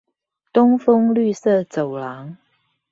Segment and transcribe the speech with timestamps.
[0.51, 2.35] 東豐綠色走廊